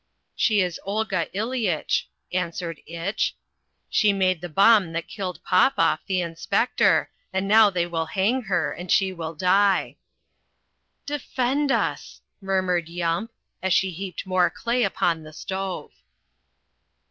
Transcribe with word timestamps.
"She 0.35 0.61
is 0.61 0.79
Olga 0.83 1.27
Ileyitch," 1.31 2.07
answered 2.33 2.81
Itch, 2.87 3.35
"She 3.87 4.11
made 4.11 4.41
the 4.41 4.49
bomb 4.49 4.93
that 4.93 5.07
killed 5.07 5.43
Popoff, 5.43 5.99
the 6.07 6.21
inspector, 6.21 7.11
and 7.31 7.47
now 7.47 7.69
they 7.69 7.85
will 7.85 8.07
hang 8.07 8.41
her 8.45 8.71
and 8.73 8.91
she 8.91 9.13
will 9.13 9.35
die." 9.35 9.97
"Defend 11.05 11.71
us!" 11.71 12.19
murmured 12.41 12.89
Yump, 12.89 13.31
as 13.61 13.73
she 13.73 13.91
heaped 13.91 14.25
more 14.25 14.49
clay 14.49 14.81
upon 14.83 15.21
the 15.21 15.33
stove. 15.33 15.91